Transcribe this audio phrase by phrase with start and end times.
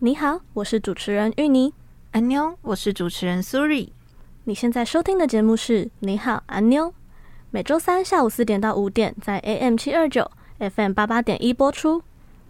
[0.00, 1.72] 你好，我是主持人芋泥。
[2.12, 3.92] 安妞，我是主持人苏瑞。
[4.44, 6.94] 你现在收听的节目是你好，安妞。
[7.50, 12.00] 每周三下午四点到五点，在 AM 七二九 FM 八八点一播出。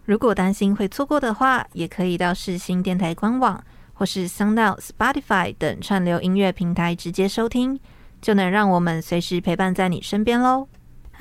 [0.05, 3.63] 如果担心会错过的话，也可以到世新电台官网
[3.95, 7.79] 或是 SoundOut、Spotify 等串流音乐平台直接收听，
[8.21, 10.67] 就能让我们随时陪伴在你身边喽。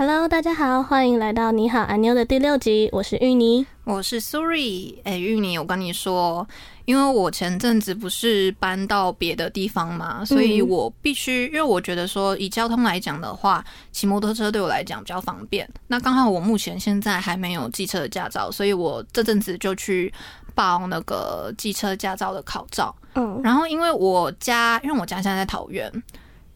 [0.01, 4.95] Hello，大家好，欢迎来到你好，阿妞的第六集，我是芋泥，我是 Suri。
[4.99, 6.47] 哎、欸，芋泥，我跟你说，
[6.85, 15.69] 因为我前阵子不是搬到别的地方嘛，所以我必须，因为我觉得说以交通来讲的话，骑摩托车对我来讲比较方便。
[15.89, 20.15] 那刚好我目前现在还没有机车的驾照，所以我这阵子就去
[20.55, 22.95] 报那个机车驾照的考照。
[23.17, 25.93] 嗯，然后因为我家，因为我家现在在桃园。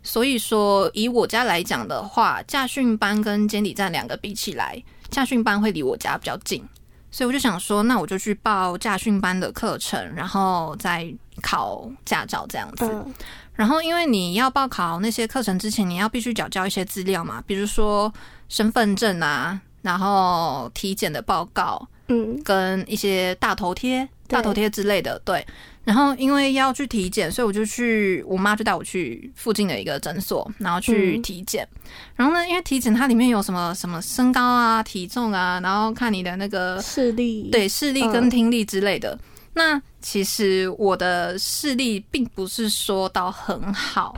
[0.02, 6.62] 所以说，以我家来讲的话，驾训班跟监理站两个比起来，驾训班会离我家比较近，
[7.10, 11.06] 所以我就想说，那我就去报驾训班的课程，然后再
[11.40, 12.84] 考驾照这样子。
[12.84, 13.14] 嗯、
[13.54, 18.12] 然后，因为你要报考那些课程之前，你要必须缴交一些资料嘛，比如说
[18.48, 25.46] 身份证啊，然后体检的报告，嗯，跟一些大头贴、大头贴之类的，对。
[25.84, 31.66] 然后因为要去体检，所以我就去，我妈就带我去附近的一个诊所，然后去体检。
[31.72, 39.14] 嗯、然后呢，因为体检它里面有什么什么身高啊、体重啊，然后看你的那个视力，对，视力跟听力之类的。
[39.14, 39.20] 嗯、
[39.54, 44.16] 那其实我的视力并不是说到很好。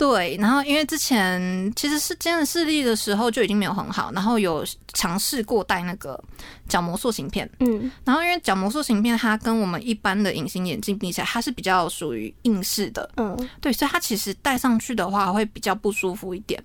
[0.00, 6.18] 对，然后因为之前其实是真的视力的时候就已经没有很好，然后有尝试过戴那个
[6.70, 16.58] 角膜塑形片，嗯，然后因为角膜塑形片它跟我们一般的隐形眼镜比起来，它是比较属于硬式的，嗯，对，所以它其实戴上去的话会比较不舒服一点。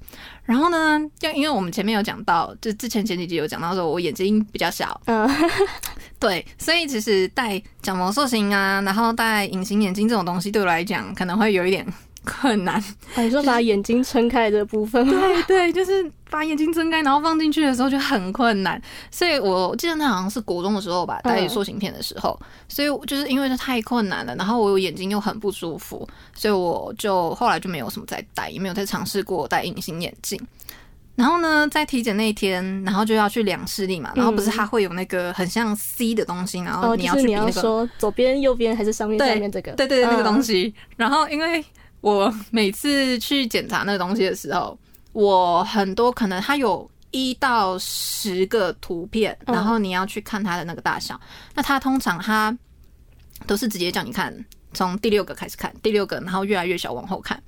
[0.46, 5.30] 然后呢，就因为我们前面有讲到，就之前前几集有讲到说我眼睛比较小，嗯，
[6.18, 11.86] 对，所以其实戴角膜塑形啊，然后戴隐形眼镜这种东西对我来讲可能会有一点。
[12.26, 12.84] 困难，
[13.16, 18.82] 你说把眼睛撑开的部分，对对，就是把眼睛睁开，然后放进去的时候就很困难。
[19.10, 22.38] 所以我记得那好像是国中的时候吧，戴塑形片的时候。
[22.68, 30.38] 所以就是因为这太困难了，然后我眼睛又很不舒服，所以我就后来就没有什么再戴，也没有再尝试过戴隐形眼镜。
[31.16, 39.72] 然后呢，在体检那一天，然后就要去量视力嘛，然后不是它会有那个很像 C 的东西，然后你要去比那个说左边、右边还是上面、下面这个？
[39.72, 40.76] 对对对，那个东西。
[40.98, 41.64] 然后因为
[42.06, 44.78] 我每次去检查那个东西的时候，
[45.12, 51.20] 我很多可能它有一到十个图片，然后你要去看它的那个大小。
[51.56, 52.56] 那它通常它
[53.48, 54.32] 都是直接叫你看，
[54.72, 57.42] 从第六个开始看，第六个，然后越来越小往后看。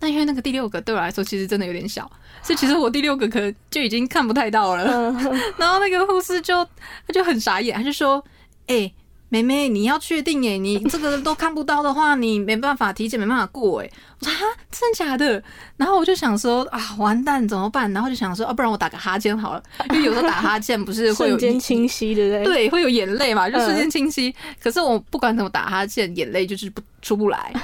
[0.00, 2.10] 那因为那个第六个对我来说其实真的有点小，
[2.42, 5.12] 所以其实我第六个可能就已经看不太到了。
[5.56, 6.64] 然后那个护士就
[7.06, 8.24] 他就很傻眼，他就说
[8.66, 8.92] ：“哎。”
[9.32, 13.90] 妹妹，你要确定哎，你这个都看不到的话，你没办法体检，没办法过哎。
[14.20, 14.40] 我说啊，
[14.70, 15.42] 真的假的？
[15.78, 17.90] 然后我就想说啊，完蛋怎么办？
[17.94, 22.44] 然后就想说啊，不然我打个哈欠好了，因为有时候打哈欠不是会有 瞬间清晰，对不对？
[22.44, 24.28] 对，会有眼泪嘛，就瞬间清晰。
[24.28, 27.54] 嗯、可是我不管怎么打哈欠，眼泪就是不出不来。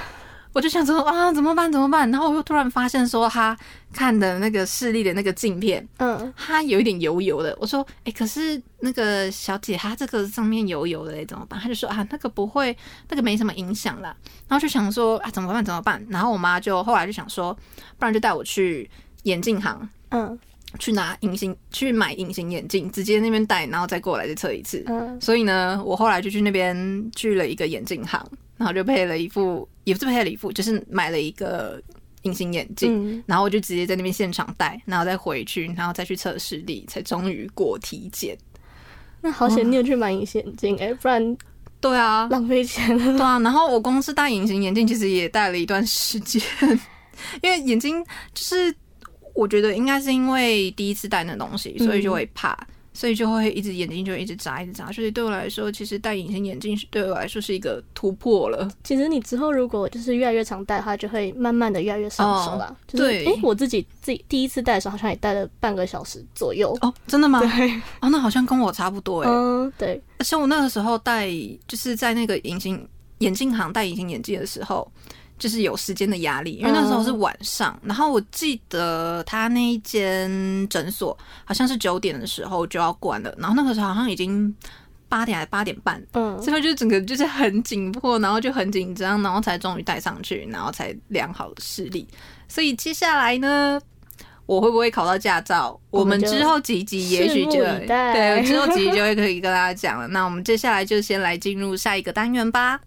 [0.51, 1.71] 我就想说啊，怎么办？
[1.71, 2.09] 怎么办？
[2.11, 3.57] 然后我又突然发现说，他
[3.93, 7.55] 看的那个视力的那个镜片，嗯，它有一点油油的。
[7.61, 11.59] 我说，哎、欸，可是那个小姐她这个上面油油的，哎，怎么办？
[11.59, 12.75] 他就说啊，那个不会，
[13.09, 14.15] 那个没什么影响啦。
[14.47, 15.63] 然后就想说啊，怎么办？
[15.63, 16.03] 怎么办？
[16.09, 17.53] 然后我妈就后来就想说，
[17.97, 18.89] 不然就带我去
[19.23, 20.37] 眼镜行，嗯，
[20.79, 24.83] 去拿隐形去买隐形眼镜，直接那边戴，然后再过来再测一次。
[24.87, 28.23] 嗯，所以呢，我后来就去那边去了一个眼镜行，
[28.59, 31.81] 然后就配了一副，也不是配了一副，就是买了一个
[32.21, 38.37] 隐形眼镜，嗯、然后我就直接在那边现场戴，然后再回去，然后再去测视力，才终于过体检。
[39.21, 41.37] 那好险，你有去买隐形眼镜哎，不然
[41.81, 43.17] 对啊，浪费钱了。
[43.17, 46.41] 对啊，然后我光是戴隐形眼镜，其实也戴了一段时间，
[47.41, 48.75] 因为眼睛就是。
[49.35, 52.67] 我觉得应该是因为第一次戴那东西，所以就会怕，嗯、
[52.99, 54.91] 所以就会一直眼睛就一直眨，一直眨。
[54.91, 58.69] 所以对我来说，其实戴隐形眼镜是对我来说是一个突破了。
[58.83, 62.65] 其实你之后如果就是越来越常戴的话，就会慢慢的越来越上手了。
[62.65, 66.77] 哦就是、对，哎，我自己自己第一次戴的时候，好像也戴了半个小时左右。
[66.81, 67.39] 哦，真的吗？
[67.39, 69.29] 对，哦，那好像跟我差不多哎。
[69.31, 70.01] 嗯，对。
[70.19, 71.29] 像我那个时候戴，
[71.69, 72.85] 就是在那个隐形
[73.19, 74.85] 眼镜行戴隐形眼镜的时候。
[75.39, 80.29] 就是有时间的压力，因为那时候是晚上，嗯、然后我记得他那一间
[80.69, 84.53] 诊所好像是九点的时候就要关了，然后那个时候好像已经
[85.07, 92.07] 八点还是八点半，嗯，所以就整个就是很紧迫，然后就很紧张，然后才终于带上去，然后才量好了视力。
[92.47, 93.81] 所以接下来呢，
[94.45, 95.79] 我会不会考到驾照？
[95.89, 100.07] 我们，我们之后几集也许就对，之后几集就会可以跟大家讲了。
[100.07, 102.79] 那我们接下来就先来进入下一个单元吧。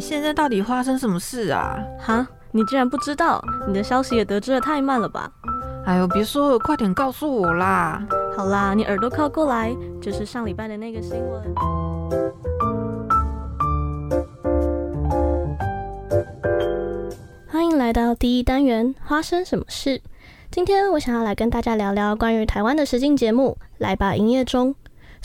[0.00, 1.78] 现在到底发生什么事啊？
[1.98, 3.42] 哈，你竟然不知道？
[3.66, 5.30] 你的消息也得知的太慢了吧？
[5.84, 8.04] 哎呦，别说了，快点告诉我啦！
[8.36, 11.54] 好啦，你耳朵靠过来，就是上礼拜的那个新闻。
[17.48, 20.02] 欢迎来到第一单元，发生什么事？
[20.50, 24.74] 今天我想要来跟大家聊聊关于台湾的实境节目《来吧营业中》。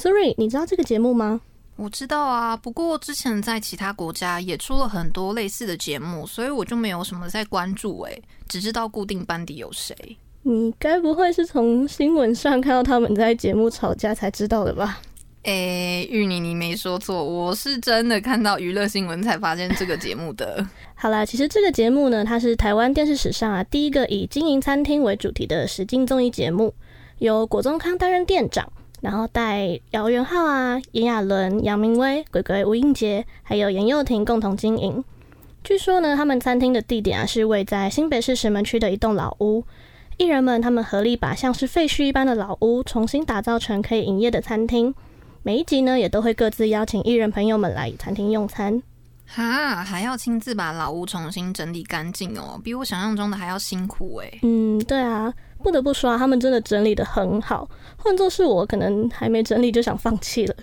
[0.01, 1.41] Siri，你知道这个节目吗？
[1.81, 9.95] 我知道啊，不过之前在其他国家也出了很多类似的节目，所以我就没有什么在关注诶，只知道固定班底有谁。
[10.43, 14.99] 你该不会是从新闻上看到他们在节目吵架才知道的吧？
[15.41, 20.63] 诶，玉妮，你没说错，我是真的看到娱乐新闻才发现这个节目的。
[20.93, 26.75] 好啦，其实这个节目呢，它是台湾电视史上啊第一个以经营餐厅为主题的实境综艺节目，
[27.17, 28.71] 由果宗康担任店长。
[29.01, 35.03] 然后带姚元浩啊、炎亚纶、杨明威、鬼鬼、吴映洁，还有严幼婷共同经营。
[35.63, 39.63] 据说呢，他们餐厅的地点啊是位在新北市石门区的一栋老屋。
[40.17, 44.93] 艺人们他们合力把像是废墟一般的老屋重新打造成可以营业的餐厅。
[45.41, 48.83] 每一集呢，也都会各自邀请艺人朋友们来餐厅用餐。
[49.25, 54.39] 哈，还要亲自把老屋重新整理干净哦，比我想象中的还要辛苦诶。
[54.43, 55.33] 嗯，对啊。
[55.61, 57.69] 不得不说啊，他们真的整理的很好。
[57.97, 60.55] 换作是我，可能还没整理就想放弃了。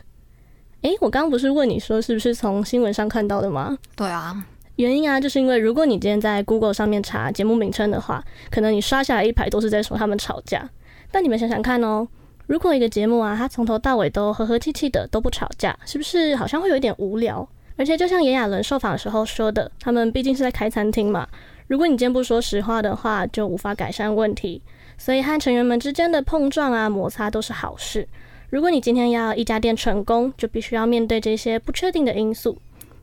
[0.82, 3.78] 诶，我刚刚不是问你说是不是从新闻上看到的吗？
[3.96, 4.44] 对啊，
[4.76, 10.68] 原因啊，就是因为如果你今天在 Google 上面查节目名称的话，可能你刷下来一排都是在说他们吵架。
[11.10, 12.06] 但你们想想看哦，
[12.46, 17.48] 如果一个节目啊，它从头到尾都和和气气的，都不吵架，是不是好像会有一点无聊？
[17.76, 21.26] 而且就像炎亚纶受访的时候说的，他们毕竟是在开餐厅嘛，
[21.66, 24.62] 如果你今天不说实话的话，就无法改善问题。
[24.98, 28.06] 所以和成员们之间的碰撞啊、摩擦都是好事。
[28.50, 32.58] 如果你今天要一家店成功，就必须要面对这些不确定的因素。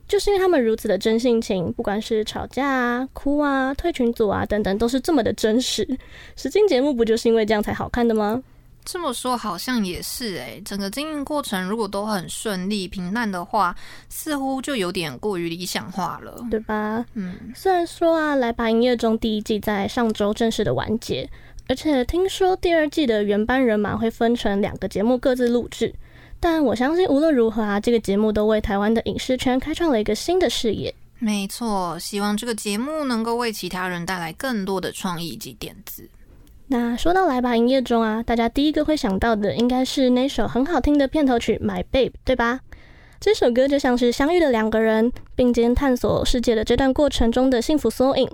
[0.08, 5.84] 就是因为他们如此的真性情，不管是吵架啊、哭啊、退群组啊等等，都是这么的真实。
[6.36, 8.40] 实境节目不就是因为这样才好看的吗？
[8.84, 13.74] 这么说好像也是诶、欸，整个经营过程如果都很顺利、平淡的话，
[14.08, 17.04] 似乎就有点过于理想化了，对吧？
[17.14, 21.28] 嗯，虽然说啊，来吧营业中第一季在上周正式的完结。
[21.68, 25.92] 而且听说第二季的原班人马会分成两个节目各自录制，
[26.38, 30.94] 但我相信无论如何啊，这个节目都为台湾的影视圈开创了一个新的视野。
[31.18, 36.08] 没错，希望这个节目能够为其他人带来更多的创意及点子。
[36.68, 42.60] 那说到来吧营业中啊，大家第一个会想到的应该是那首很好听的片头曲《My Babe》，对吧？
[43.18, 48.28] 这首歌就像是相遇的两个人并肩探索世界的这段过程中的幸福缩影。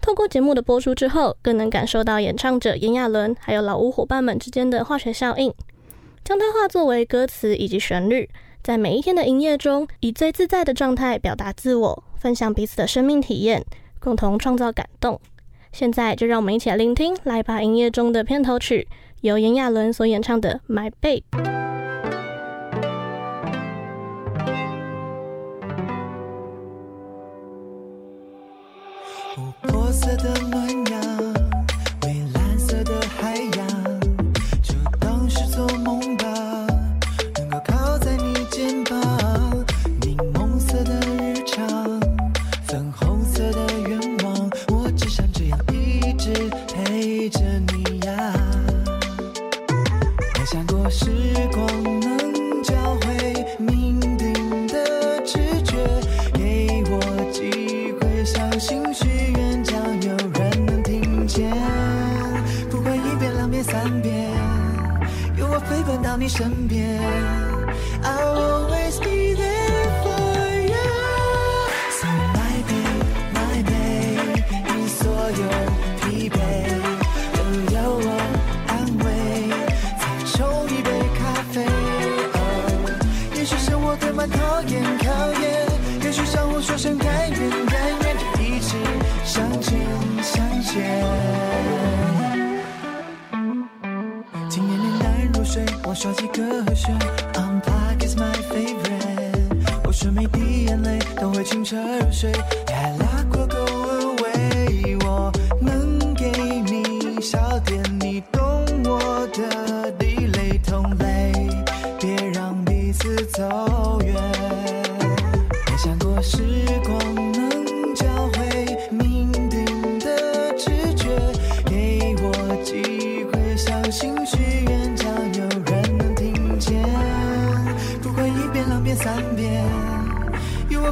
[0.00, 5.52] 透过节目的播出之后，更能感受到演唱者炎亚纶还有老屋伙伴们之间的化学效应，
[6.24, 8.28] 将它化作为歌词以及旋律，
[8.62, 13.64] 在每一天的营业中，以最自在的状态表达自我，分享彼此的生命体验，
[13.98, 15.20] 共同创造感动。
[15.72, 18.88] 现在就让我们一起来聆听《来吧营业中》的片头曲，
[19.20, 21.22] 由炎亚纶所演唱的《My Babe》。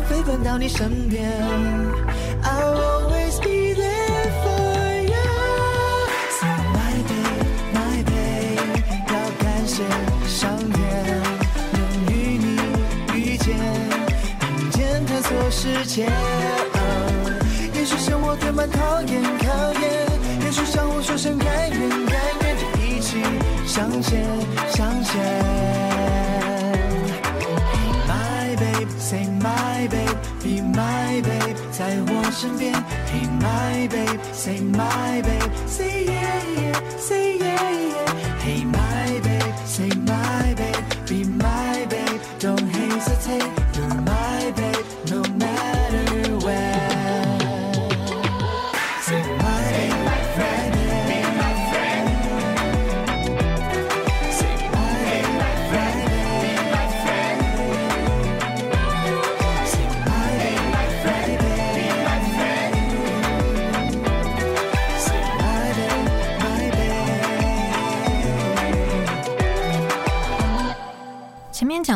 [0.09, 1.31] 飞奔到你身边。
[2.43, 5.25] I'll always be there for you.
[6.39, 7.45] So my babe,
[7.75, 9.83] my babe，要感谢
[10.29, 10.79] 上天
[11.73, 11.79] 能
[12.15, 12.47] 与你
[13.15, 13.57] 遇见，
[14.41, 16.09] 并肩探索世界。
[17.75, 20.07] 也许生活填满考验，考验，
[20.45, 23.23] 也许相互说声甘愿，甘愿就一起
[23.67, 24.25] 向前，
[24.71, 25.86] 向前。
[31.77, 32.73] 在我身边。
[33.07, 38.06] Hey my babe, say my babe, say yeah yeah, say yeah yeah。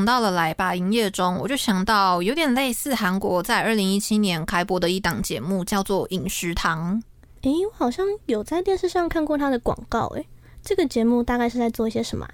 [0.00, 6.96] 前面讲到了来吧营业中，我就想到有点类似韩国在二零一七年开播的一档节目，叫做《饮食堂》。
[7.42, 10.06] 诶，我好像有在电视上看过它的广告。
[10.16, 10.26] 诶，
[10.64, 12.32] 这个节目大概是在做一些什么啊？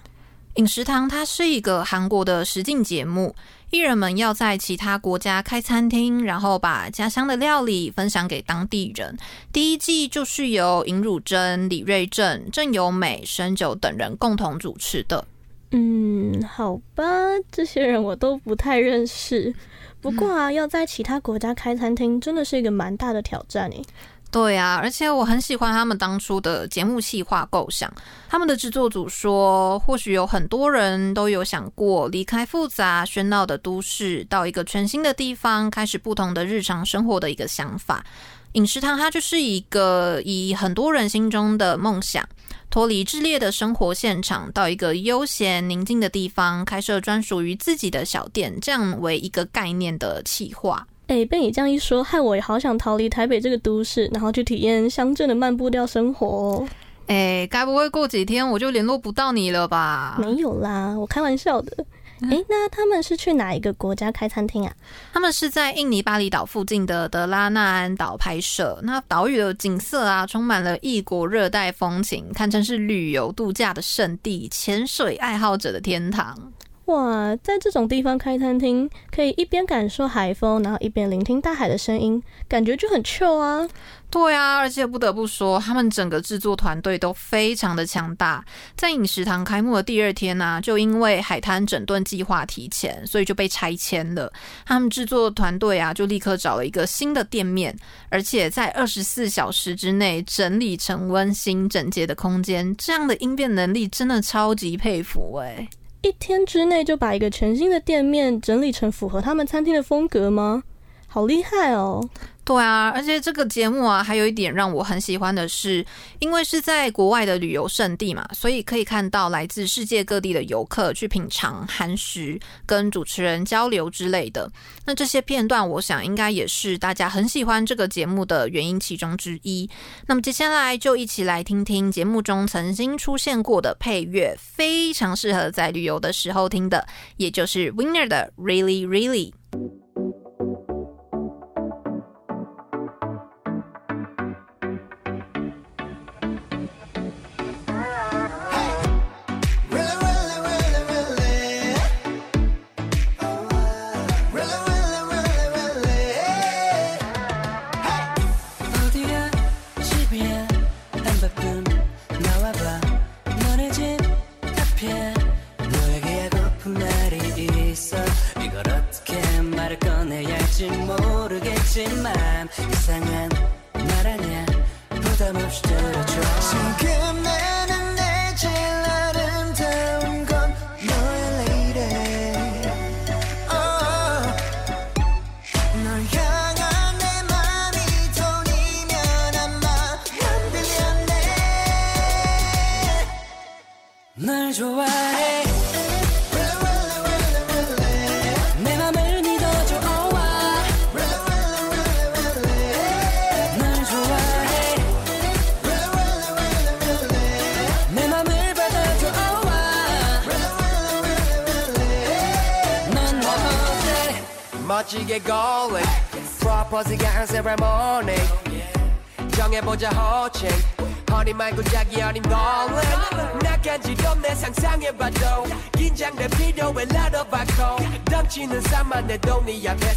[0.55, 3.35] 饮食堂它是一个韩国的实境节目，
[3.73, 9.17] 艺人们要在其他国家开餐厅，然后把家乡的料理分享给当地人。
[9.53, 15.25] 第一季就是由尹汝贞、李瑞镇、郑有美、申九等人共同主持的。
[15.71, 17.05] 嗯，好吧，
[17.51, 19.55] 这些人我都不太认识。
[20.01, 23.83] 不过啊，要在其他国家开餐厅，真的是一个蛮大的挑战诶。
[24.31, 27.91] 对啊，而且我很喜欢他们当初的节目企划构想。
[28.29, 38.05] 他们的制作组说，或许有很多人都有想过离开复杂喧闹的都市，到一个全新的地方，开始不同的日常生活的一个想法。
[38.53, 42.27] 饮食堂它就是一个以很多人心中的梦想，
[42.77, 50.87] 脱离炽烈的生活现场，到一个悠闲宁静的地方，开设专属于自己的小店，这样为一个概念的企划。
[51.07, 56.69] 哎，被你这样一说，害我也好想逃离台北这个都市，然后去体验乡镇的慢步调生活哦。
[57.07, 60.19] 哎，该不会过几天我就联络不到你了吧？
[60.21, 61.83] 没有啦，我开玩笑的。
[62.23, 64.73] 哎、欸，那他们是去哪一个国家开餐厅啊？
[65.13, 68.81] 他们是在印尼巴厘岛附近的德拉纳安岛拍摄。
[68.83, 76.53] 那岛屿的景色啊，充满了异国热带风情，堪称是旅游度假的圣地，潜水爱好者的天堂。
[76.87, 83.69] 哇，在这种地方开餐厅，可以一边感受海风，然后一边聆听大海的声音，感觉就很 chill 啊。
[84.09, 88.43] 对啊，而且不得不说，他们整个制作团队都非常的强大。
[88.77, 94.33] 在饮食堂开幕的第二天呢、就因为海滩整顿计划提前，所以就被拆迁了。
[94.65, 97.77] 他们制作团队啊，就立刻找了一个新的店面，
[98.09, 102.75] 而且在二十四小时之内整理成温馨整洁的空间。
[102.77, 105.69] 这样的应变能力真的超级佩服哎、
[106.03, 110.63] 一天之内就把一个全新的店面整理成符合他们餐厅的风格吗？
[111.09, 112.09] 好厉害哦！
[112.47, 115.85] 对啊，而且这个节目啊，还有一点让我很喜欢的是，
[116.21, 124.49] 因为是在国外的旅游胜地嘛，所以可以看到来自世界各地的游客去品尝韩食，跟主持人交流之类的。
[124.85, 129.69] 那这些片段，我想应该也是大家很喜欢这个节目的原因其中之一。
[130.07, 136.87] 那么接下来就一起来听听节目中曾经出现过的配乐，非常适合在旅游的时候听的，
[137.17, 139.33] 也就是 Winner 的 Really Really。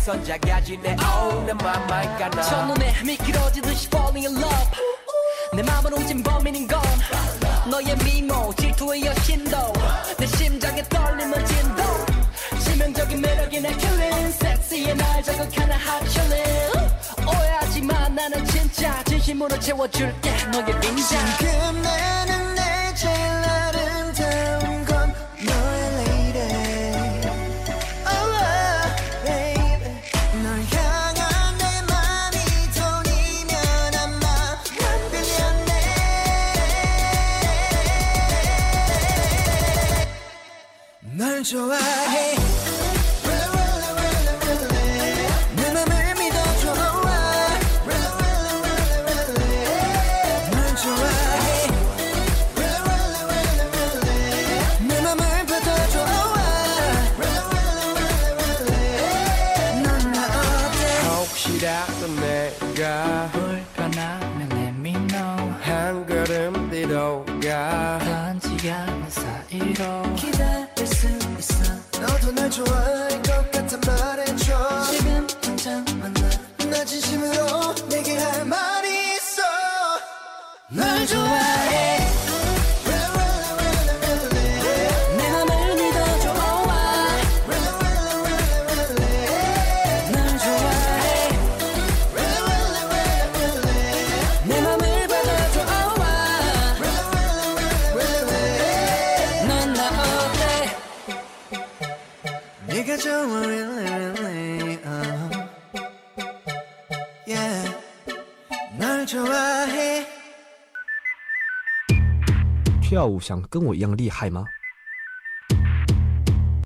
[0.10, 2.42] 손자가지 내 own 내 맘만 가나.
[2.42, 4.72] 첫눈에 미끄러지듯이 falling in love.
[5.54, 6.82] 내 맘을 옮긴 범인인 건
[7.70, 9.74] 너의 미모 질투의 여신도.
[10.18, 11.84] 내 심장에 떨림을 진도.
[12.63, 16.72] 치명적인 매력이 날 killing 섹시해 날 자극하는 hot chillin
[17.28, 21.20] 오해하지 마 나는 진짜 진심으로 채워줄게 너의 빈장
[113.00, 114.44] 跳舞想跟我一样厉害吗？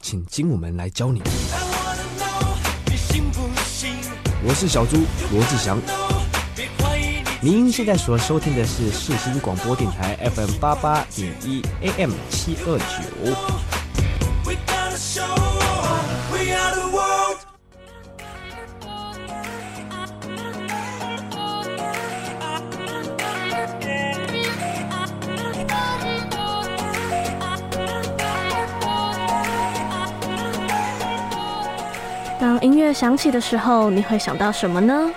[0.02, 1.22] 请精武门来教你。
[4.44, 4.98] 我是小猪
[5.32, 5.78] 罗志祥。
[7.40, 13.53] 您现在所收听的是世新广播电台 FM 八八点一 AM 七二九。
[32.84, 35.10] 乐响起的时候，你会想到什么呢？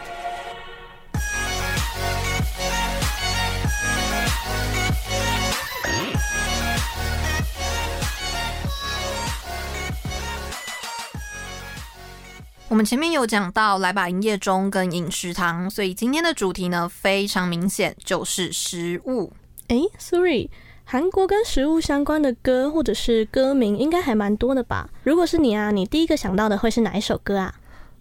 [12.69, 19.33] 我们前面有讲到来吧营业中跟饮食堂，所以今天的主题呢非常明显，就是食物。
[19.69, 20.49] 诶，Suri，
[20.89, 24.89] 韩国跟食物相关的歌或者是歌名应该还蛮多的吧？
[25.03, 27.53] 如果是你啊，你第一个想到的会是哪一首歌啊？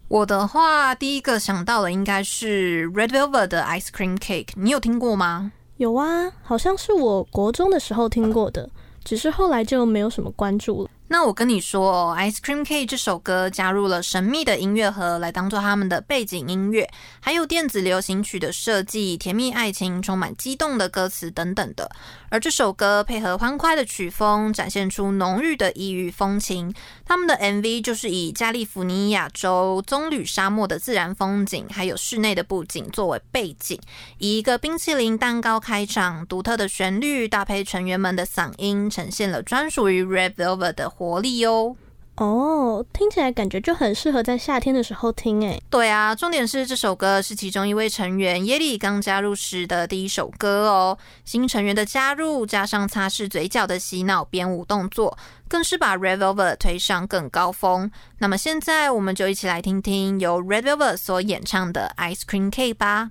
[0.06, 5.50] 我的话，第一个想到的应该是 Red Velvet 的 Ice Cream Cake，你有听过吗？
[5.78, 8.70] 有啊，好像是我国中的时候听过的，
[9.02, 10.90] 只是后来就没有什么关注了。
[11.08, 16.90] 那我跟你说哦，Ice Cream Cake 这首歌加入了神秘的音乐盒来当做他们的背景音乐，
[17.20, 21.88] 还有电子流行曲的设计、甜蜜爱情、充满激动的歌词等等的。
[22.28, 26.74] 而这首歌配合欢快的曲风，展现出浓郁的异域风情。
[27.04, 33.78] 他们的 MV 就是以加利福尼亚州棕榈沙漠的自然风景，还有室内的布景作为背景，
[34.18, 41.76] 以一个冰淇淋蛋糕开场，独特的旋律搭配成员们的嗓音，呈现了专属于 Red Velvet 的活力哟。
[42.16, 45.62] 哦，听起来感觉就很适合在夏天的时候听诶。
[45.68, 50.96] 对啊，重点是这首歌是其中一位成员耶利刚加入时的第一首歌哦。
[51.26, 57.90] 新成员的加入，加上擦拭嘴角的洗脑编舞动作，更是把 Red Velvet 推上更高峰。
[58.16, 63.10] 那么现在我们就一起来听听由 Red Velvet 所演唱的 Ice Cream Cake 吧。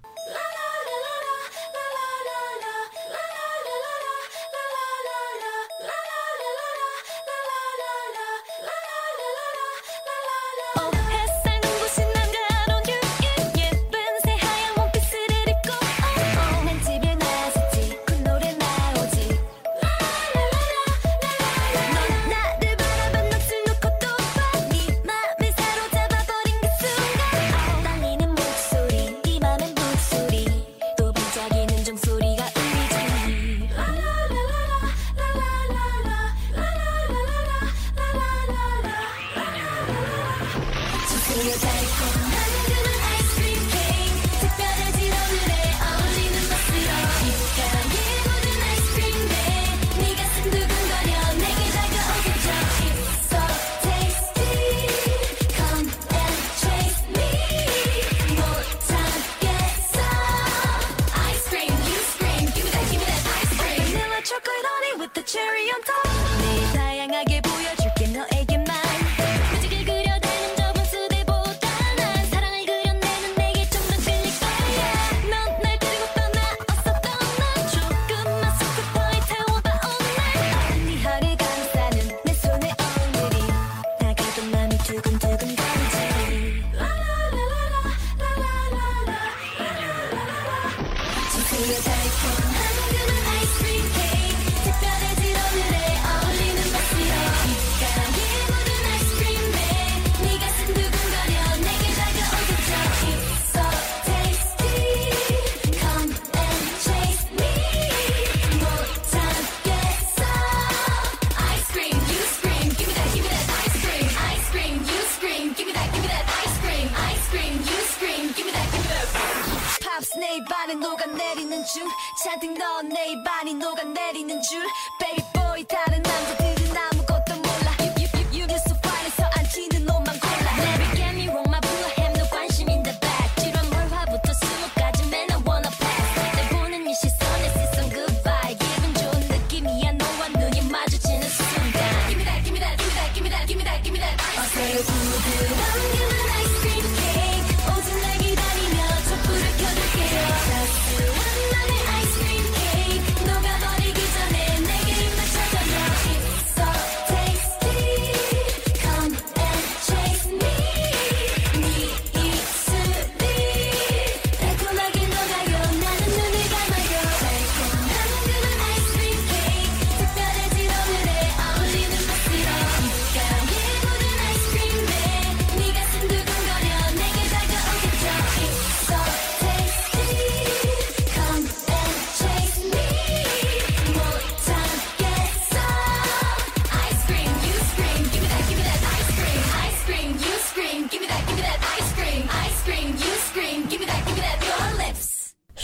[121.75, 121.83] 줄.
[122.23, 124.65] 잔뜩 넣은 내 입안이 녹아내리는 줄.
[124.97, 126.54] Baby boy 다른 남자들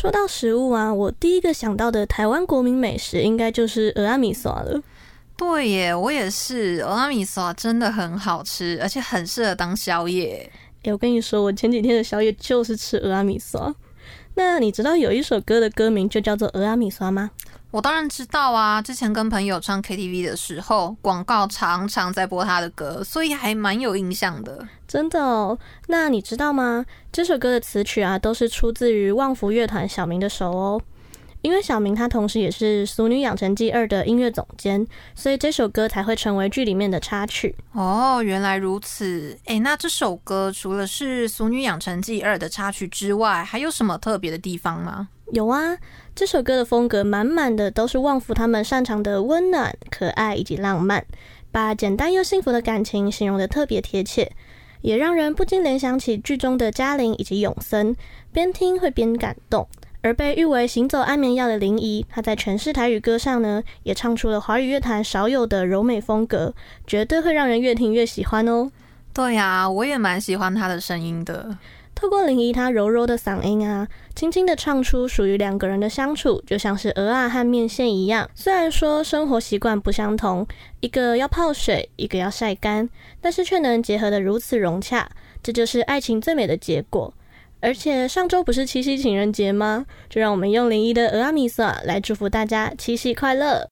[0.01, 4.81] 说到食物啊，我第一个想到的台湾国民美食应该就是俄阿米萨了。
[5.37, 6.81] 对耶，我也是。
[6.83, 10.51] 俄阿米萨真的很好吃，而且很适合当宵夜。
[10.81, 13.61] 哎，我跟你说，我前几天的宵夜就是吃蚵仔面线。
[14.35, 17.31] 那你知道有一首歌的歌名就叫做鹅阿米莎吗？
[17.71, 24.67] 我当然知道啊，之前跟朋友唱 KTV 的时候，广告常常在播他的歌，所以还蛮有印象的。
[24.85, 25.57] 真的哦？
[25.87, 26.85] 那你知道吗？
[27.13, 30.81] 这首歌的词曲啊，都是出自于旺福乐团小明的手哦。
[31.41, 37.55] 因为小明他同时也是《俗女养成记二》的音乐总监，所以这首歌才会成为剧里面的插曲。
[37.73, 39.37] 哦，原来如此。
[39.45, 45.09] 诶，那这首歌除了是《俗女养成记二》的插曲之外，还有什么特别的地方吗？
[45.31, 45.77] 有啊，
[46.13, 51.05] 这首歌的风格满满的都是旺福他们擅长的温暖、可爱以及浪漫，
[51.51, 54.31] 把简单又幸福的感情形容的特别贴切，
[54.81, 57.95] 也让人不禁联想起剧中的嘉玲以及永森，
[58.33, 59.67] 边听会边感动。
[60.01, 66.53] 而被誉为行走安眠药的林怡，她在诠释台语歌上呢，也唱出了华语乐坛少有的柔美风格，
[66.87, 68.71] 绝对会让人越听越喜欢哦。
[69.13, 71.57] 对呀，我也蛮喜欢她的声音的。
[71.93, 78.27] 透过林怡她柔柔的嗓音啊，轻轻的唱出属于两个人的相处，就像是鹅啊和面线一样。
[78.33, 80.47] 虽然说生活习惯不相同，
[80.79, 85.07] 一个要泡水，一个要晒干，但是却能结合的如此融洽，
[85.43, 87.13] 这就是爱情最美的结果。
[87.61, 89.85] 而且上周不是七夕情人节吗？
[90.09, 93.69] 就让我们用林一的蚵仔面线来祝福大家七夕快乐。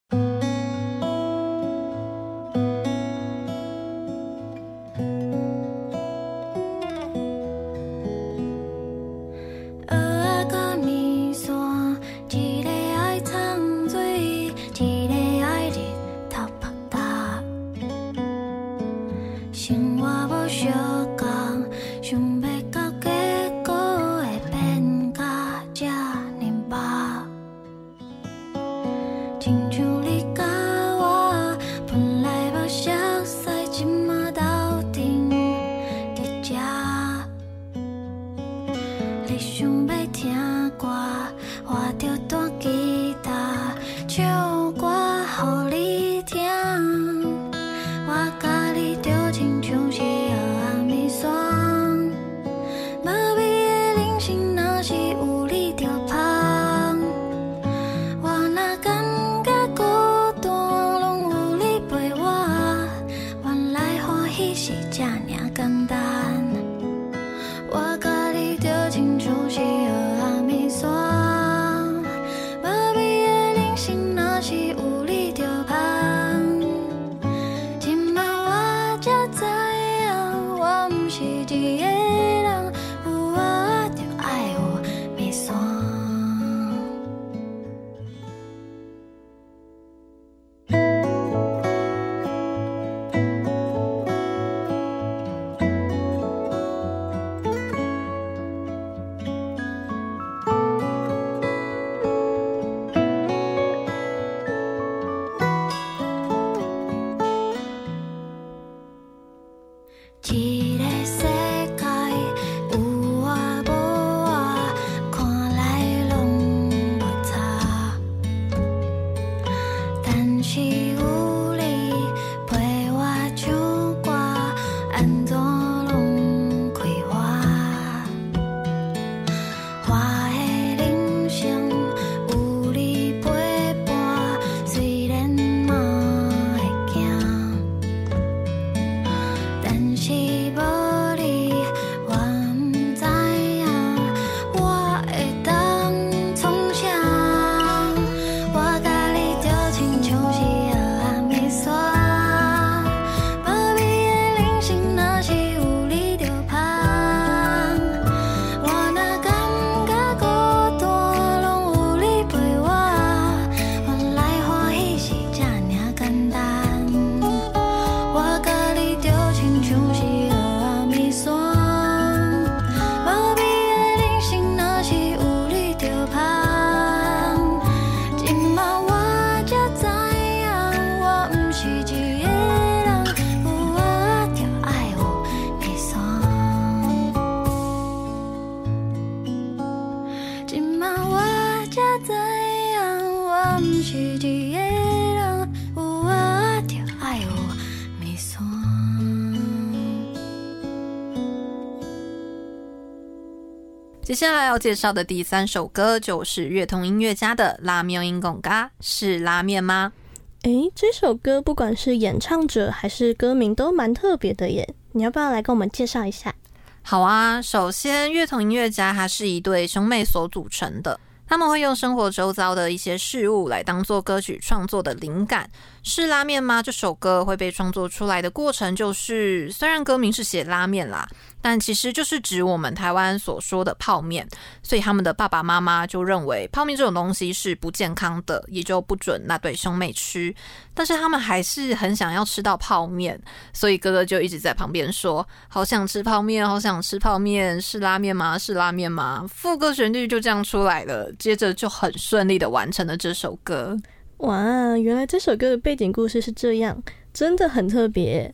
[204.19, 209.93] 下来要介绍的第三首歌就是乐童音乐家的《拉面英贡嘎》，是拉面吗？
[210.41, 216.35] 诶，这首歌不管是演唱者还是歌名都蛮特别的耶，你要不要来跟我们介绍一下？
[216.81, 220.99] 好啊，首先乐童音乐家它是一对兄妹所组成的。
[221.25, 225.49] 他们会用生活周遭的一些事物来当做歌曲创作的灵感。
[225.89, 226.61] 是拉面吗？
[226.61, 231.09] 这首歌会被创作出来的过程，就是虽然歌名是写拉面啦，
[231.41, 234.27] 但其实就是指我们台湾所说的泡面。
[234.61, 240.31] 所以他们的爸爸妈妈就认为泡面这种东西是不健康的，也就不准那对兄妹吃。
[240.75, 243.19] 但是他们还是很想要吃到泡面，
[243.51, 248.37] 所以哥哥就一直在旁边说：“好想吃泡面，好想吃泡面，是拉面吗？
[248.37, 251.11] 是拉面吗？”副歌旋律就这样出来了。
[251.17, 253.75] 接着就很顺利的完成了这首歌。
[254.19, 256.81] 哇，原来这首歌的背景故事是这样，
[257.13, 258.33] 真的很特别。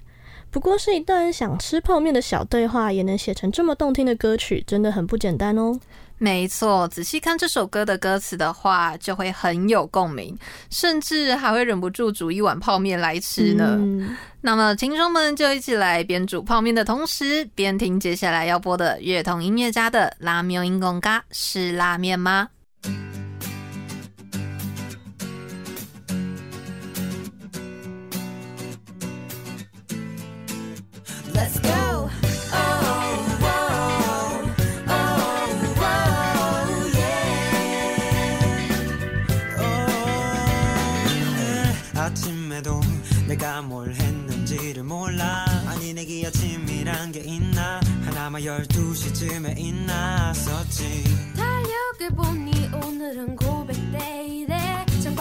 [0.49, 5.77] 不过是一段想吃泡面的小对话，也能写成这么动听的歌曲，真的很不简单哦。
[6.17, 10.35] 没错，仔细看这首歌的歌词的话，就会很有共鸣，
[10.69, 13.75] 甚至还会忍不住煮一碗泡面来吃呢。
[13.77, 22.47] 嗯、那么，听众们就一起来边煮泡面的同时，边听接下来要播的乐童音乐家的《拉面音公嘎》，是拉面吗？
[22.81, 23.14] 欢
[31.45, 32.09] Oh,
[32.53, 33.29] oh,
[34.89, 35.29] oh,
[41.93, 42.81] 아침에도
[43.27, 43.61] 내가
[48.41, 50.33] 12시쯤에 있나?
[50.33, 51.03] 썼지.
[51.35, 54.14] 달력을 보니 오늘은 고백대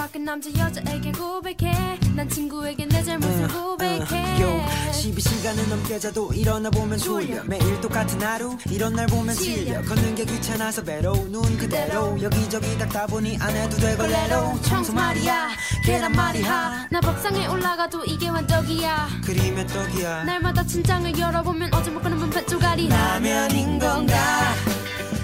[0.04, 1.98] 밖은 남자 여자에게 고백해.
[2.14, 3.70] 난 친구에게 내 잘못을 어, 어, 어.
[3.70, 4.42] 고백해.
[4.42, 4.62] 요
[4.92, 7.42] 12시간을 넘게 자도 일어나 보면 졸려.
[7.44, 9.80] 매일 똑같은 하루 이런 날 보면 질려.
[9.80, 12.20] 걷는 게 귀찮아서 외로운 눈 그대로.
[12.20, 14.60] 여기저기 닦다 보니 안 해도 되걸레로.
[14.60, 15.48] 청소 말이야.
[15.86, 16.88] 계란 말이야.
[16.90, 19.08] 나 밥상에 올라가도 이게 완떡이야.
[19.24, 20.24] 그림의 떡이야.
[20.24, 24.16] 날마다 진장을 열어보면 어제 못 가는 분배 조가리 라면인 건가?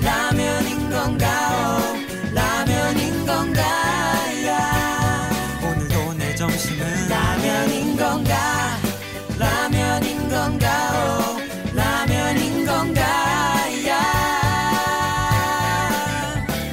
[0.03, 1.79] 라면인 건가?
[2.33, 3.90] 라면인 건가?
[8.01, 8.79] 건가?
[9.39, 10.67] 라면인 건가?
[10.97, 13.03] 오 라면인 건가?
[13.89, 14.01] 야.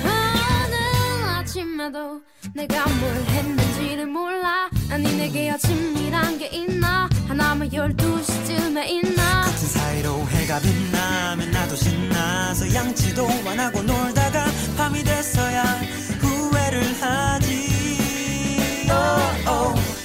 [0.05, 2.21] 오늘 아침에도
[2.55, 4.69] 내가 뭘 했는지를 몰라.
[4.89, 7.09] 아니 내게 아침이란 게 있나?
[7.27, 9.41] 하나면 열두 시쯤에 있나?
[9.41, 14.45] 같은 사이로 해가 빛나면 나도 신나서 양치도 안 하고 놀다가
[14.77, 15.61] 밤이 됐어야
[16.21, 17.67] 후회를 하지.
[18.89, 19.96] oh, oh.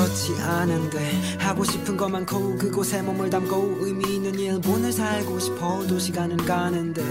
[0.00, 0.98] 그렇지 않은데
[1.38, 7.02] 하고 싶은 것만 고 그곳에 몸을 담고 의미 있는 일본을 살고 싶어도 시간은 가는데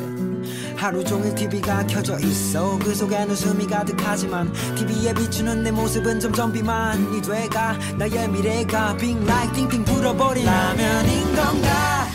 [0.79, 2.79] 하루 종일 TV가 켜져 있어.
[2.79, 7.77] 그 속엔 웃음이 가득하지만 TV에 비추는 내 모습은 점점 비만이 돼가.
[7.97, 12.07] 나의 미래가 빙 라이트 띵띵 불어버린 라면인 건가?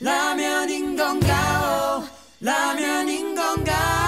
[0.00, 2.00] 라면인 건가?
[2.00, 4.01] 오 라면인 건가?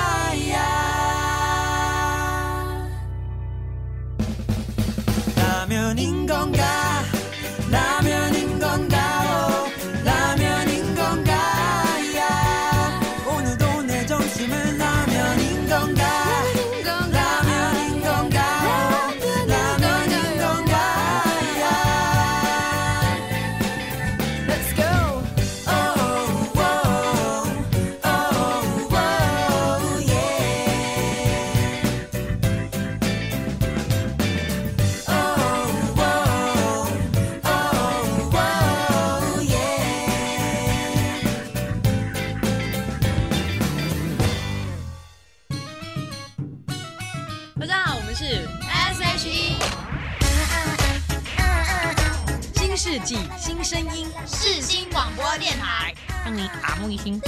[55.05, 57.21] 广播电台让你耳目一新。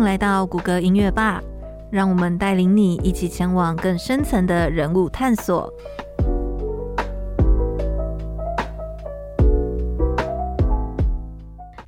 [0.00, 1.42] 来到谷歌音乐吧，
[1.90, 5.72] 让我们带领你一起前往更深层的人物探索。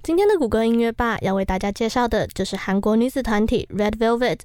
[0.03, 4.39] 今天的谷歌音乐吧要为大家介绍的就是韩国女子团体 Red Velvet。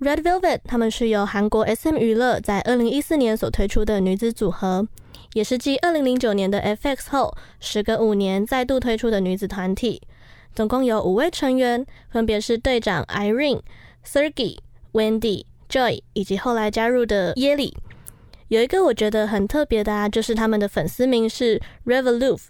[0.00, 4.86] Red Velvet 他们是由韩国 SM 娱乐在二零一四年所推出的女子组合，
[5.32, 10.02] 也是继二零零九年的 FX 后，时隔五年再度推出的女子团体。
[10.54, 13.60] 总共有五位成员，分别是队长 Irene、
[14.06, 14.58] Sergey、
[14.92, 17.76] Wendy、Joy 以及后来加入的耶里。
[18.48, 22.42] 有一个我觉得很特别的啊，就是他们的粉丝名是 Revolve，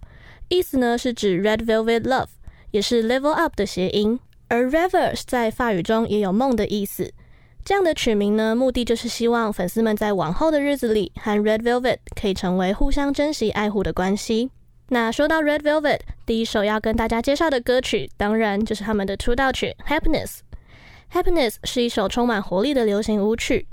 [0.49, 2.29] 意思呢是指 Red Velvet Love，
[2.73, 4.21] 也是 Level Up 的谐音。
[4.49, 7.11] 而 Rêve 在法语中也有梦的意思。
[7.65, 14.51] 这样的取名呢，目的就是希望粉丝们在往后的日子里和 Red Velvet 可以成为互相珍惜、爱护的关系。
[14.89, 20.41] 那说到 Red Velvet，第一首要跟大家介绍的歌曲，当然就是他们的出道曲《Happiness》。
[21.13, 23.67] Happiness 是一首充满活力的流行舞曲，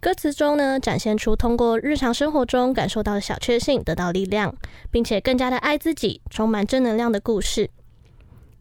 [0.00, 4.52] 歌词中呢，展现出通过日常生活中感受到的小确幸得到力量，
[4.90, 7.70] 并且更加的爱自己，充满正能量的故事。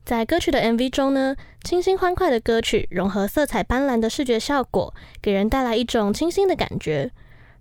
[0.06, 7.12] 在歌曲的 MV 中呢，清新欢快的歌曲融合色彩斑斓的视觉效果，给人带来一种清新的感觉。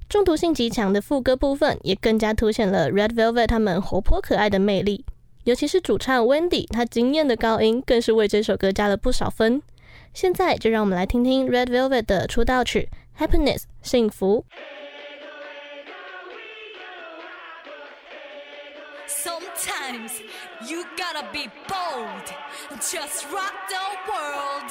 [0.09, 5.05] 中毒性极强的副歌部分，也更加凸显了 Red Velvet 他们活泼可爱的魅力。
[5.45, 9.61] 尤其是主唱 Wendy，她惊艳的高音更是为这首歌加了不少分。
[10.15, 12.89] 现在就让我们来听听 Red Velvet 的出道曲
[13.21, 14.45] 《Happiness》幸福。
[19.09, 20.13] Sometimes
[20.69, 22.27] you gotta be bold,
[22.81, 24.71] just rock the world.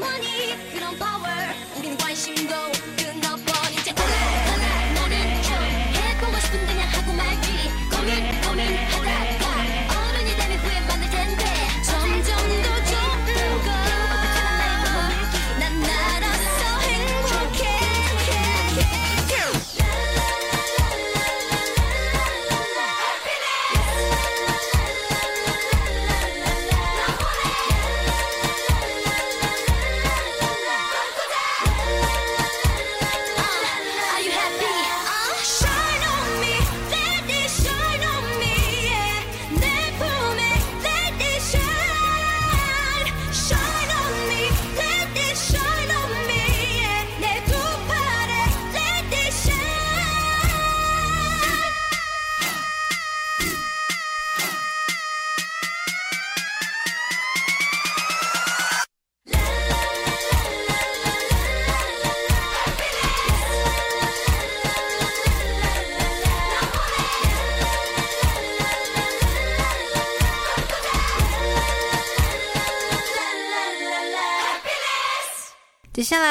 [0.00, 2.54] money 그런 power 우리는 관심도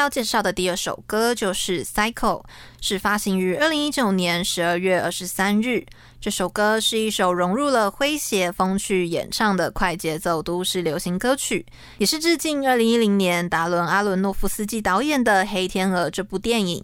[0.01, 2.43] 要介绍的第二首歌就是《Cycle》，
[2.81, 5.85] 是发行于二零一九年十二月二十三日。
[6.23, 11.67] 这首歌是一首融入了诙谐风趣演唱的快节奏都市流行歌曲，
[11.99, 16.83] 也是致敬二零一零年达伦·阿伦诺夫斯基导演的《黑天鹅》这部电影。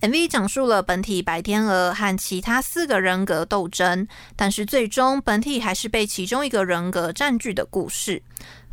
[0.00, 4.06] MV 讲述了本体白天鹅和其他四个人格斗争，
[4.36, 8.22] 但是最终本体还是被其中一个人格占据的故事。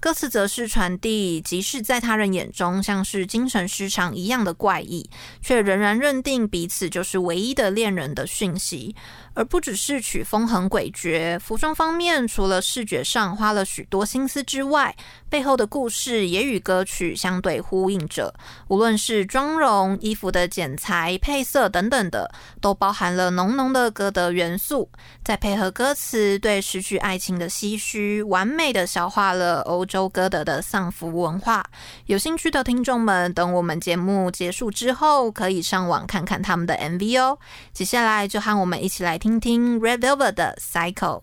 [0.02, 5.08] 歌词则是传递，即使在他人眼中像是精神失常一样的怪异，
[5.44, 8.96] 却仍然认定彼此就是唯一的恋人的讯息。
[9.34, 14.94] 而不只是曲风很诡谲，服装方面除了视觉上花了许多心思之外，
[15.30, 18.34] 背后的故事也与歌曲相对呼应着。
[18.68, 22.30] 无论是妆容、衣服的剪裁、配色等等的，
[22.60, 24.90] 都包含了浓浓的歌德元素。
[25.24, 31.66] 再配合歌词对失去爱情的唏嘘，完美的消化了欧洲歌德的丧服文化。
[32.06, 37.38] 有兴趣的听众们，等我们节目结束之后，可以上网看看他们的 MV 哦。
[37.74, 41.22] 接下来就和我们一起来听听 Red Velvet 的 Cycle。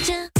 [0.00, 0.37] 진짜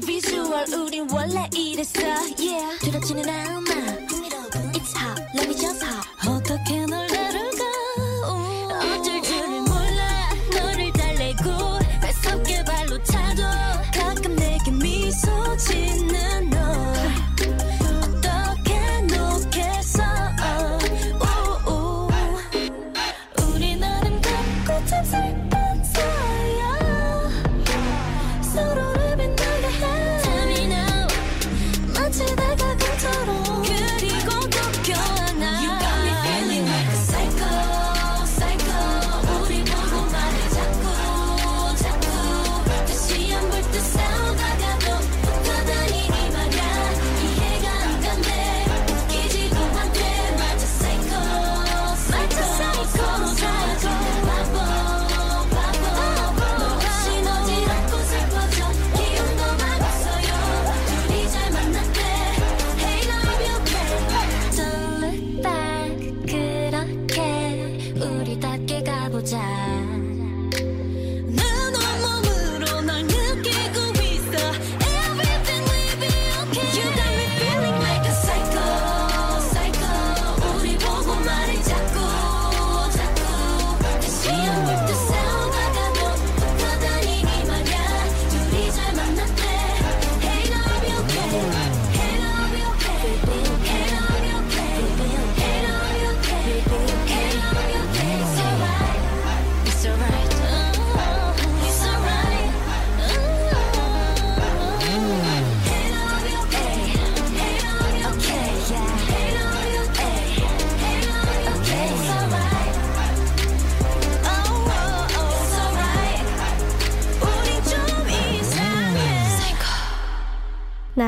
[0.00, 2.00] 비주얼 우린 원래 이랬어.
[2.38, 2.78] Yeah.
[2.80, 4.01] 두렵지는 않아.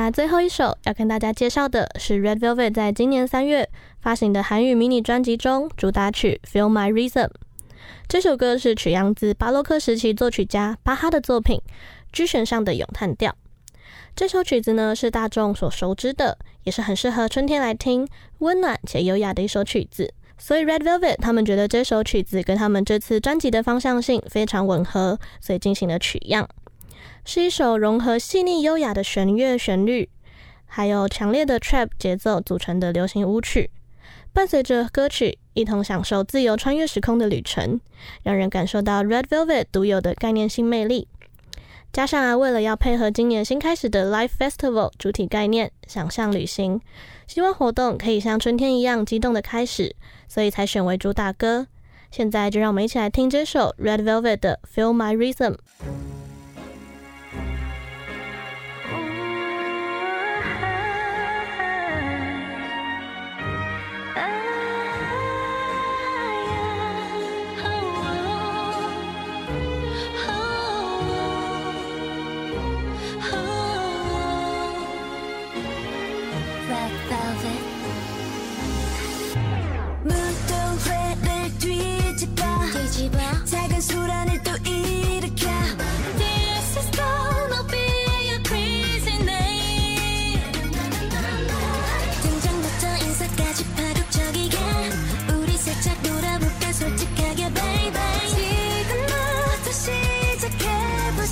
[0.05, 3.67] 那最后一首要跟大家介绍的是 Red Velvet 在今年三月
[4.03, 7.29] 发行的韩语迷你专辑中主打曲《Feel My Rhythm》。
[8.07, 11.57] 这首歌是取样自巴洛克时期作曲家巴哈的作品
[12.13, 13.33] 《G 弦上的咏叹调》。
[14.15, 18.07] 这首曲子呢是大众所熟知的，也是很适合春天来听，
[18.41, 26.47] 温暖且优雅的一首曲子，所以 Red Velvet 他们觉得这首曲子跟他们这次专辑的方向性非常吻合，所以进行了取样，
[27.27, 30.11] 是一首融合细腻优雅的弦乐旋律，
[30.67, 33.71] 还有强烈的 Trap 节奏组成的流行舞曲，
[34.33, 37.81] 伴随着歌曲一同享受自由穿越时空的旅程，
[38.23, 41.09] 让人感受到 Red Velvet 独有的概念性魅力。
[41.91, 46.81] 加上啊，为了要配合今年新开始的 Live Festival 主体概念，想象旅行，
[47.27, 49.97] 希望活动可以像春天一样激动的开始，
[50.29, 51.69] 所以才选为主打歌。
[52.11, 55.57] 现在就让我们一起来听这首 Red Velvet 的 Feel My Rhythm。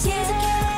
[0.05, 0.72] yeah.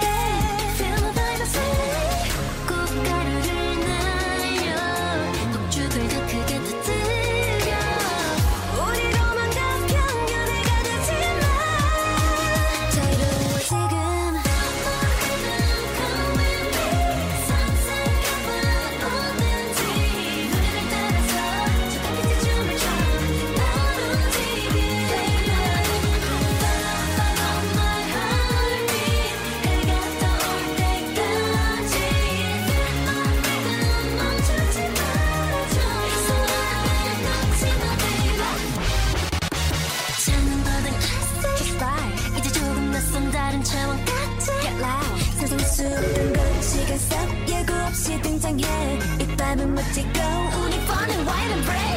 [49.66, 50.20] 모든 go.
[50.62, 51.93] 우리 뻔한 white and brave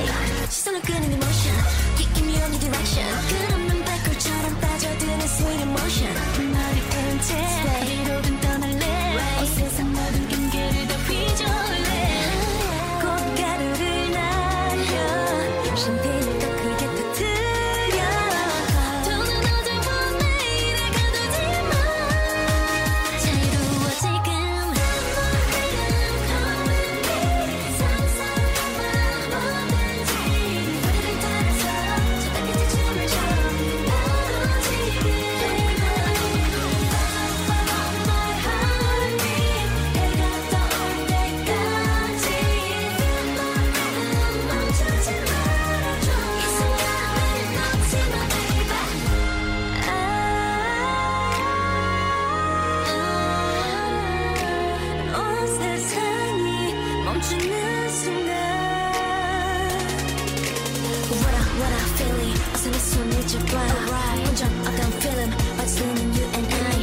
[61.59, 62.37] what I'm feeling.
[62.53, 63.57] 어서 내 손을 잡아.
[63.57, 64.27] Alright.
[64.27, 65.33] 혼자 어떤 feeling.
[65.59, 66.76] it's 너는 you and I.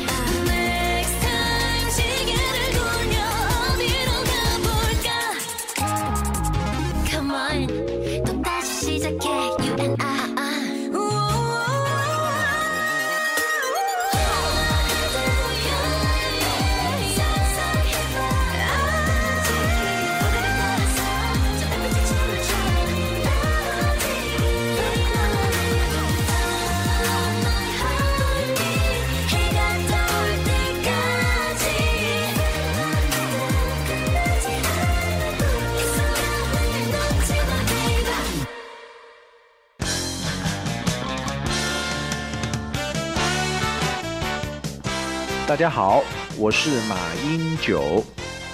[45.55, 46.03] 大家好，
[46.37, 48.05] 我是马英九，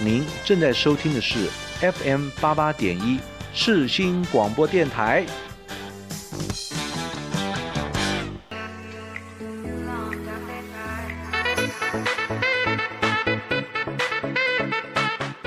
[0.00, 1.48] 您正在收听的是
[1.80, 3.18] FM 八八点一
[3.54, 5.24] 世新广播电台。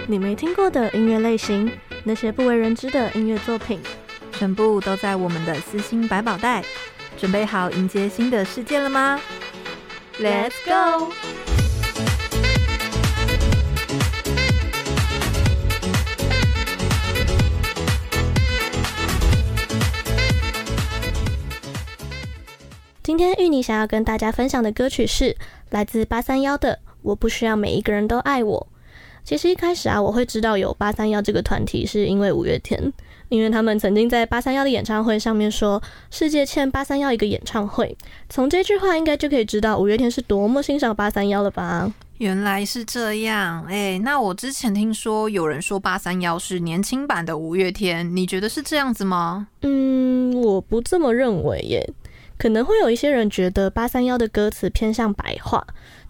[0.08, 1.72] 你没听过的音乐类型，
[2.04, 3.80] 那些不为人知的音乐作品，
[4.32, 6.64] 全部都在我们的私心百宝袋。
[7.16, 9.22] 准备好迎接新的世界了吗
[10.20, 11.14] ？Let's go！
[23.14, 25.38] 今天芋泥想要跟大家分享的歌曲是
[25.70, 28.68] 来自八三幺的《我不需要每一个人都爱我》。
[29.24, 32.92] 其实一开始啊，我会知道有八三幺这个团体，是因为五月天。
[33.30, 37.96] 因为他们曾经在八三幺的演唱会上面说：“世界欠八三幺一个演唱会。”
[38.30, 41.94] 从这句话应该就可以知道五月天是多么欣赏八三幺了吧？
[42.18, 49.50] 原来是这样，哎，那我之前听说有人说八三幺是年轻版的五月天，你觉得是这样子吗？
[49.62, 51.94] 嗯，我不这么认为耶。
[52.38, 55.66] 可能会有一些人觉得八三幺的歌词偏向白话。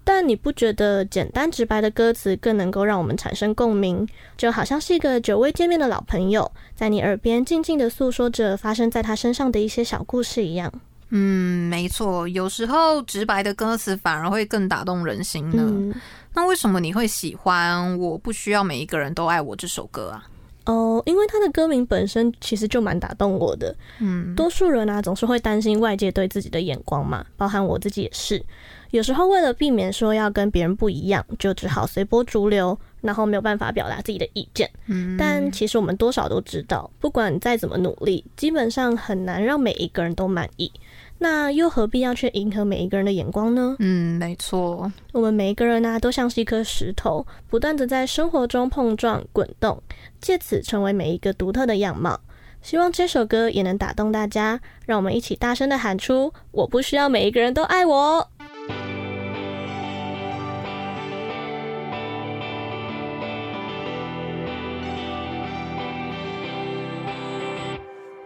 [0.05, 4.05] 但你不觉得简单直白的歌词更能够让我们产生共鸣？
[4.35, 10.69] 就好像是一个久未见面的老朋友，在你耳边静静的诉说着发生在他身上的一些小故事一样。
[11.07, 15.63] 嗯，没错，有时候直白的歌词反而会更打动人心呢。
[15.65, 15.93] 嗯，
[16.33, 20.25] 那为什么你会喜欢《我不需要每一个人都爱我》这首歌啊？
[20.65, 23.75] 哦，因为他的歌名本身其实就蛮打动我的。
[23.99, 28.43] 嗯，多数人啊总是会担心外界对自己的眼光嘛，包含我自己也是。
[28.91, 34.69] 有时候为了避免说要跟别人不一样，就只好随波逐流，然后没有办法表达自己的意见。
[34.85, 40.71] 嗯，但其实我们多少都知道，不管再怎么努力，基本上很难让每一个人都满意。
[41.23, 43.77] 那又何必要去迎合每一个人的眼光呢？
[43.79, 44.91] 嗯，没错。
[45.13, 49.81] 我们每一个人呢、啊，都像是一颗石头，不断的在生活中碰撞、滚动，
[50.19, 52.19] 借此成为每一个独特的样貌。
[52.61, 58.27] 希望这首歌也能打动大家，让我们一起大声的喊出：我不需要每一个人都爱我。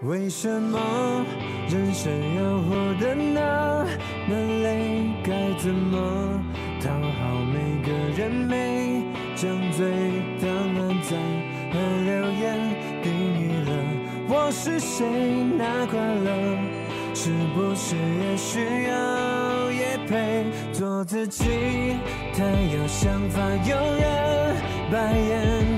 [0.01, 0.79] 为什么
[1.69, 3.85] 人生要活得那
[4.29, 5.11] 么累？
[5.21, 6.41] 该怎么
[6.81, 8.31] 讨好每个人？
[8.31, 9.03] 没
[9.35, 9.85] 张嘴
[10.41, 11.19] 当暗赞
[11.73, 12.57] 和留言
[13.03, 13.71] 定义了
[14.29, 15.05] 我是谁？
[15.57, 16.29] 那快乐
[17.13, 20.45] 是不是也需要业配？
[20.71, 21.43] 做自己，
[22.33, 24.55] 太有想法，有人
[24.89, 25.76] 白眼，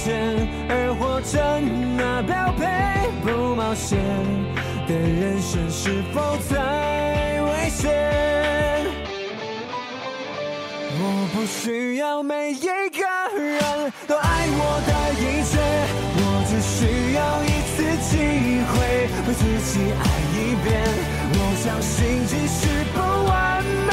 [0.00, 1.36] 标签而活成
[1.96, 2.64] 那标配，
[3.22, 3.98] 不冒险
[4.88, 7.92] 的人生是否太危险？
[11.02, 12.66] 我不需要每一个
[13.38, 14.90] 人都爱我的
[15.20, 15.58] 一切，
[16.16, 18.16] 我只需要一次机
[18.70, 18.72] 会
[19.26, 20.68] 为自己爱一遍。
[21.32, 22.58] 我相信即使
[22.94, 22.98] 不
[23.28, 23.90] 完美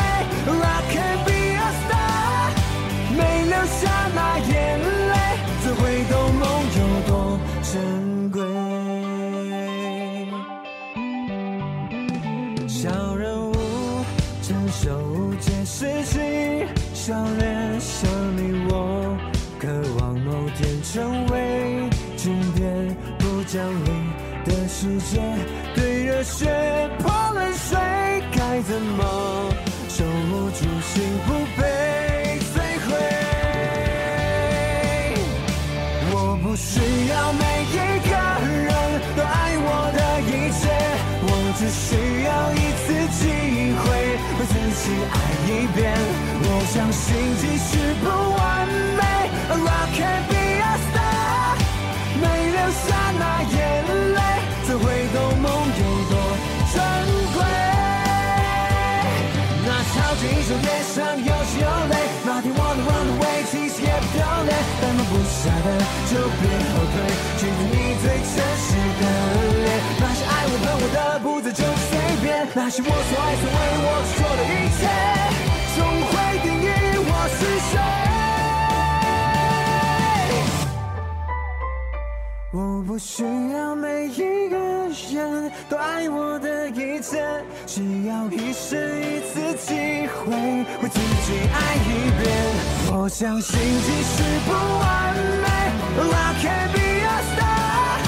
[0.48, 2.56] ，I can be a star，
[3.18, 3.20] 没。
[3.48, 3.82] 留下
[4.14, 4.87] 那眼泪，
[65.48, 65.68] 下的。
[66.12, 66.96] 就别后退，
[67.40, 68.36] 记住你最真
[68.68, 68.70] 实
[69.00, 69.04] 的
[69.64, 69.68] 脸。
[70.00, 71.90] 那些爱我恨我的，不再就随
[72.22, 72.26] 便。
[72.54, 72.92] 那些我所
[73.24, 74.80] 爱所为我所做的一切，
[75.76, 76.12] 总会
[76.44, 76.66] 定义
[77.00, 77.40] 我是
[77.72, 77.74] 谁。
[82.54, 83.24] 我不需
[83.54, 87.22] 要每一个人都爱我的一切，
[87.68, 90.32] 只要一生一次机会
[90.82, 91.88] 为自己爱一
[92.18, 92.26] 遍。
[92.90, 95.48] 我相信即使不完美
[96.00, 98.00] ，I can be a star，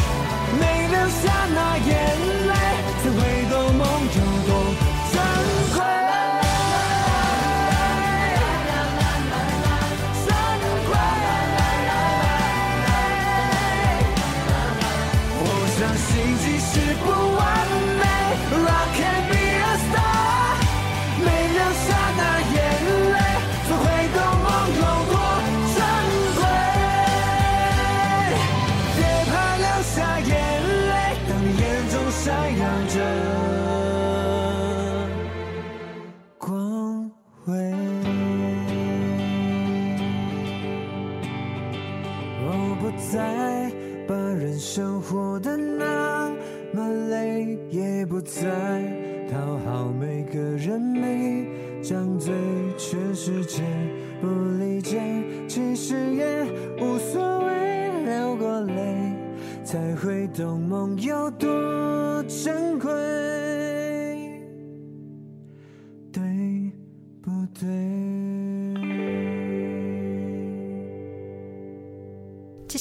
[0.57, 1.23] 没留下
[1.53, 1.89] 那眼
[2.27, 2.28] 泪。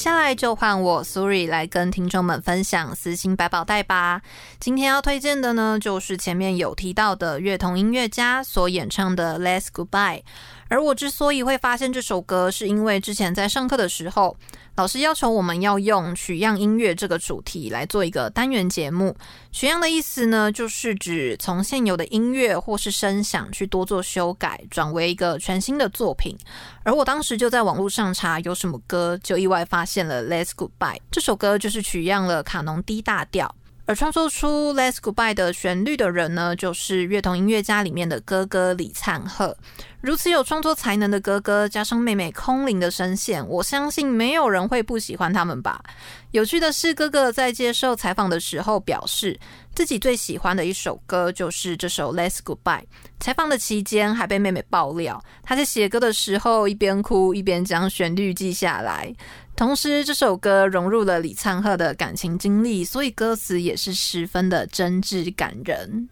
[0.09, 4.23] 接下来就换我苏瑞来跟听众们分享私心百宝袋吧。
[4.59, 10.21] 今天要推荐的呢，就是前面有提到的乐童音乐家所演唱的《Let's Goodbye》。
[10.69, 14.37] 而我之所以会发现这首歌，是因为之前在上课的时候，
[14.75, 19.17] 老师要求我们要用取样音乐这个主题来做一个单元节目。
[19.51, 26.37] 取样的意思呢，就是指从现有的音乐或是声响去多做修改，转为一个全新的作品。
[26.83, 33.55] 而我当时就在网络上查有什么歌，就意外发现了《Let's Goodbye》这首歌，就是取样了卡农 D 大调。
[33.89, 39.57] 而创作出《Let's Goodbye》的旋律的人呢，就是乐童音乐家里面的哥哥李灿赫。
[39.99, 45.81] 如此有创作才能的哥哥，加上妹妹空灵的声线，我相信没有人会不喜欢他们吧。
[46.29, 49.37] 有趣的是，哥哥在接受采访的时候表示，
[49.73, 52.81] 自己最喜欢的一首歌就是这首《Let's Goodbye》。
[53.19, 59.11] 采访的期间，还被妹妹爆料，他在写歌的时候一边哭一边将旋律记下来。
[59.59, 66.07] 同时，这首歌融入了李灿赫的感情经历，所以歌词也是十分的真挚感人。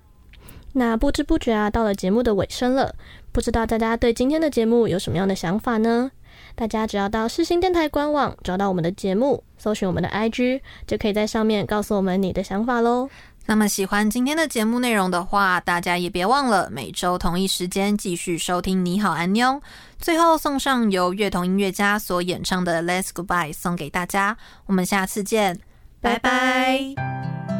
[0.73, 2.93] 那不知不觉啊，到了节目的尾声了。
[3.31, 6.11] 不知道大家对今天的节目有什么样的想法呢？
[6.55, 13.07] 大家只要到世新电台官网找到我们的节目，搜寻我们的 IG，就可以在上面告诉我们你的想法喽。
[13.49, 19.51] 那么喜欢今天的节目内容的话，大家也别忘了每周同一时间继续收听《你好，安妞》。
[19.99, 24.37] 最后送上由乐童音乐家所演唱的《Let's Goodbye》送给大家。
[24.65, 25.57] 我们下次见，
[26.01, 27.56] 拜拜。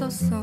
[0.00, 0.42] 있었어.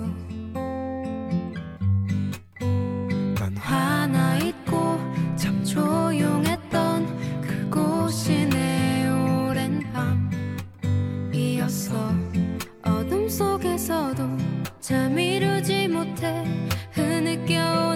[3.36, 4.99] 난 하나 있고
[5.36, 9.82] 참 조용했던 그곳이 내 오랜
[11.32, 12.14] 밤이었어.
[12.84, 14.24] 어둠 속에서도
[14.80, 16.43] 잠 이루지 못해
[16.91, 17.86] 흐느껴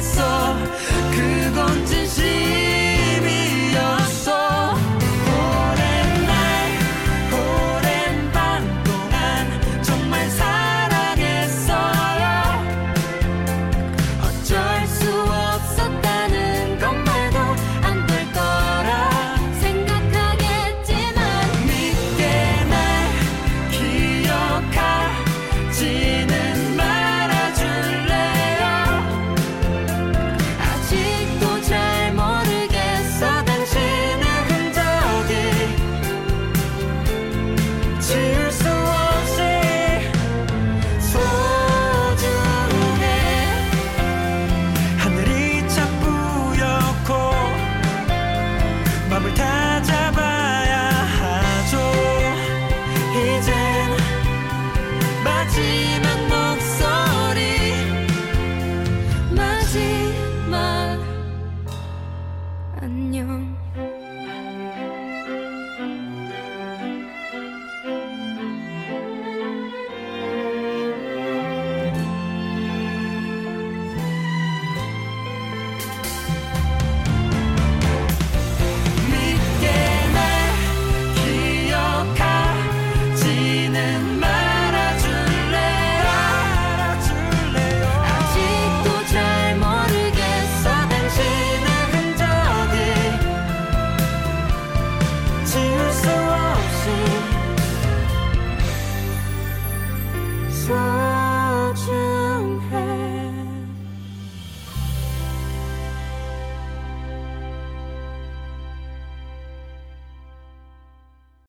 [0.00, 0.56] 알았어.
[1.12, 2.49] 그건 진실.